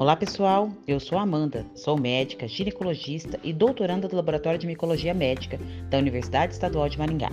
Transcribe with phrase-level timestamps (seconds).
[0.00, 5.60] Olá pessoal, eu sou Amanda, sou médica, ginecologista e doutoranda do Laboratório de Micologia Médica
[5.90, 7.28] da Universidade Estadual de Maringá.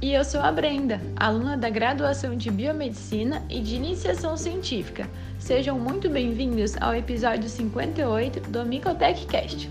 [0.00, 5.06] E eu sou a Brenda, aluna da graduação de Biomedicina e de Iniciação Científica.
[5.38, 9.68] Sejam muito bem-vindos ao episódio 58 do Micotech Cast.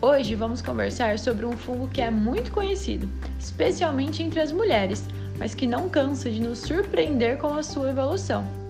[0.00, 3.06] Hoje vamos conversar sobre um fungo que é muito conhecido,
[3.38, 5.06] especialmente entre as mulheres,
[5.38, 8.67] mas que não cansa de nos surpreender com a sua evolução.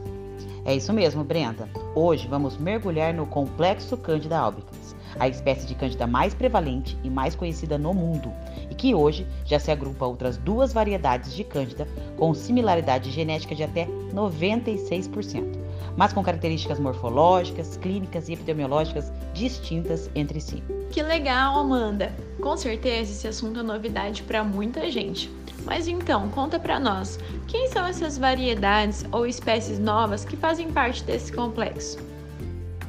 [0.69, 1.67] É isso mesmo, Brenda.
[1.95, 7.35] Hoje vamos mergulhar no complexo Candida albicans, a espécie de Candida mais prevalente e mais
[7.35, 8.31] conhecida no mundo,
[8.71, 13.55] e que hoje já se agrupa a outras duas variedades de Cândida com similaridade genética
[13.55, 15.57] de até 96%,
[15.97, 20.63] mas com características morfológicas, clínicas e epidemiológicas distintas entre si.
[20.91, 22.15] Que legal, Amanda!
[22.43, 25.31] Com certeza esse assunto é novidade para muita gente.
[25.65, 31.05] Mas então, conta para nós, quem são essas variedades ou espécies novas que fazem parte
[31.05, 31.99] desse complexo?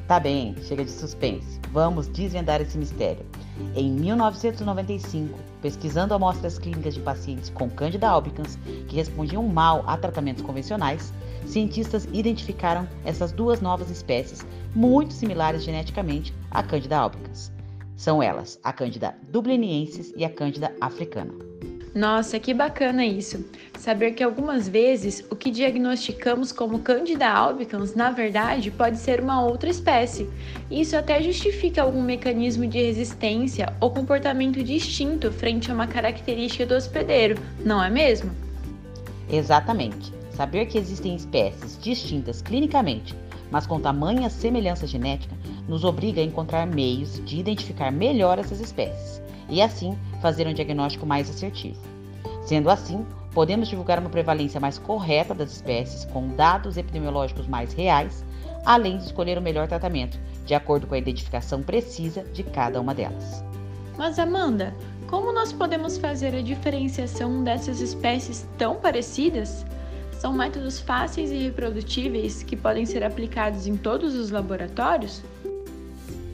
[0.07, 1.59] Tá bem, chega de suspense.
[1.71, 3.23] Vamos desvendar esse mistério.
[3.75, 8.57] Em 1995, pesquisando amostras clínicas de pacientes com Candida albicans
[8.87, 11.13] que respondiam mal a tratamentos convencionais,
[11.45, 17.51] cientistas identificaram essas duas novas espécies muito similares geneticamente à Candida albicans.
[17.95, 21.33] São elas a Candida dubliniensis e a Candida africana.
[21.93, 23.43] Nossa, que bacana isso!
[23.77, 29.41] Saber que algumas vezes o que diagnosticamos como Candida albicans, na verdade, pode ser uma
[29.41, 30.29] outra espécie.
[30.69, 36.75] Isso até justifica algum mecanismo de resistência ou comportamento distinto frente a uma característica do
[36.75, 38.31] hospedeiro, não é mesmo?
[39.29, 40.13] Exatamente.
[40.35, 43.15] Saber que existem espécies distintas clinicamente,
[43.49, 45.35] mas com tamanha semelhança genética,
[45.67, 51.05] nos obriga a encontrar meios de identificar melhor essas espécies e assim fazer um diagnóstico
[51.05, 51.79] mais assertivo.
[52.43, 58.23] Sendo assim, podemos divulgar uma prevalência mais correta das espécies com dados epidemiológicos mais reais,
[58.65, 62.93] além de escolher o melhor tratamento, de acordo com a identificação precisa de cada uma
[62.93, 63.43] delas.
[63.97, 64.73] Mas Amanda,
[65.07, 69.65] como nós podemos fazer a diferenciação dessas espécies tão parecidas?
[70.13, 75.21] São métodos fáceis e reprodutíveis que podem ser aplicados em todos os laboratórios?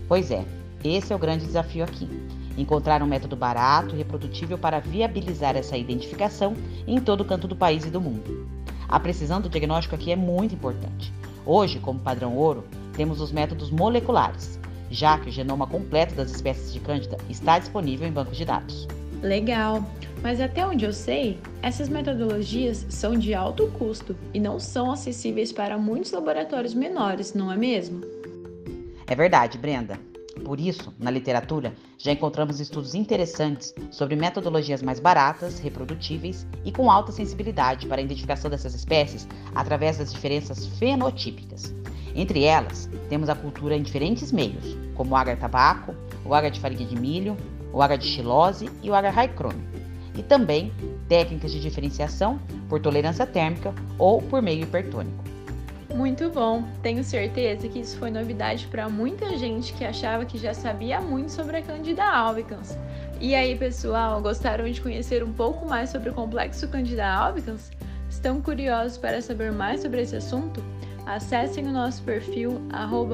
[0.07, 0.43] Pois é,
[0.83, 2.09] esse é o grande desafio aqui
[2.57, 6.55] encontrar um método barato e reprodutível para viabilizar essa identificação
[6.87, 8.47] em todo o canto do país e do mundo.
[8.87, 11.11] A precisão do diagnóstico aqui é muito importante.
[11.45, 12.63] Hoje, como padrão ouro,
[12.95, 18.07] temos os métodos moleculares, já que o genoma completo das espécies de Cândida está disponível
[18.07, 18.87] em bancos de dados.
[19.21, 19.83] Legal,
[20.21, 25.51] mas até onde eu sei, essas metodologias são de alto custo e não são acessíveis
[25.51, 28.01] para muitos laboratórios menores, não é mesmo?
[29.07, 29.99] É verdade, Brenda.
[30.45, 36.91] Por isso, na literatura, já encontramos estudos interessantes sobre metodologias mais baratas, reprodutíveis e com
[36.91, 41.73] alta sensibilidade para a identificação dessas espécies através das diferenças fenotípicas.
[42.13, 46.59] Entre elas, temos a cultura em diferentes meios, como o agar tabaco, o agar de
[46.59, 47.35] farinha de milho,
[47.73, 49.67] o agar de xilose e o agar raicrome.
[50.15, 50.71] E também
[51.09, 52.39] técnicas de diferenciação
[52.69, 55.34] por tolerância térmica ou por meio hipertônico.
[55.95, 56.61] Muito bom!
[56.81, 61.31] Tenho certeza que isso foi novidade para muita gente que achava que já sabia muito
[61.31, 62.77] sobre a Candida albicans.
[63.21, 67.71] E aí, pessoal, gostaram de conhecer um pouco mais sobre o complexo Candida albicans?
[68.09, 70.61] Estão curiosos para saber mais sobre esse assunto?
[71.05, 72.61] Acessem o nosso perfil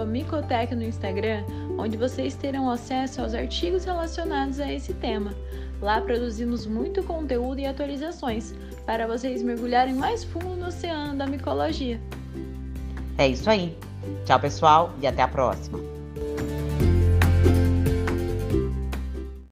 [0.08, 1.44] Micotec no Instagram,
[1.78, 5.36] onde vocês terão acesso aos artigos relacionados a esse tema.
[5.80, 8.56] Lá produzimos muito conteúdo e atualizações
[8.88, 12.02] para vocês mergulharem mais fundo no oceano da micologia.
[13.18, 13.78] É isso aí.
[14.26, 15.80] Tchau, pessoal, e até a próxima.